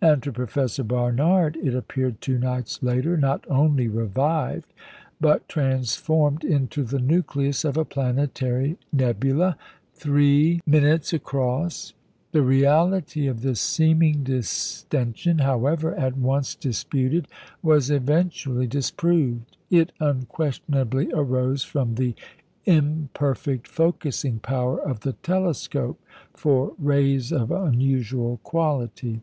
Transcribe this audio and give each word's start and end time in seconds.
And 0.00 0.22
to 0.22 0.30
Professor 0.32 0.84
Barnard 0.84 1.56
it 1.56 1.74
appeared, 1.74 2.20
two 2.20 2.38
nights 2.38 2.84
later, 2.84 3.16
not 3.16 3.44
only 3.50 3.88
revived, 3.88 4.72
but 5.20 5.48
transformed 5.48 6.44
into 6.44 6.84
the 6.84 7.00
nucleus 7.00 7.64
of 7.64 7.76
a 7.76 7.84
planetary 7.84 8.78
nebula, 8.92 9.56
3" 9.94 10.60
across. 11.12 11.94
The 12.30 12.42
reality 12.42 13.26
of 13.26 13.42
this 13.42 13.60
seeming 13.60 14.22
distension, 14.22 15.38
however, 15.38 15.92
at 15.96 16.16
once 16.16 16.54
disputed, 16.54 17.26
was 17.60 17.90
eventually 17.90 18.68
disproved. 18.68 19.56
It 19.68 19.90
unquestionably 19.98 21.10
arose 21.12 21.64
from 21.64 21.96
the 21.96 22.14
imperfect 22.66 23.66
focussing 23.66 24.38
power 24.42 24.78
of 24.80 25.00
the 25.00 25.14
telescope 25.14 26.00
for 26.34 26.74
rays 26.78 27.32
of 27.32 27.50
unusual 27.50 28.36
quality. 28.44 29.22